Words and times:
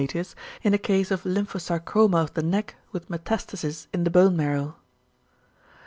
^ 0.07 0.35
in 0.63 0.73
a 0.73 0.79
case 0.79 1.11
of 1.11 1.21
lymphosarcoma 1.25 2.23
of 2.23 2.33
the 2.33 2.41
neck 2.41 2.73
with 2.91 3.07
metastases 3.07 3.85
in 3.93 4.03
the 4.03 4.09
bone 4.09 4.35
marrow. 4.35 4.75